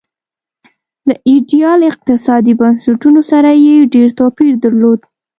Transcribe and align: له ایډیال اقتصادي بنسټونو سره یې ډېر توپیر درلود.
له 1.07 1.15
ایډیال 1.29 1.79
اقتصادي 1.91 2.53
بنسټونو 2.61 3.21
سره 3.31 3.49
یې 3.65 3.75
ډېر 3.93 4.07
توپیر 4.19 4.53
درلود. 4.63 4.99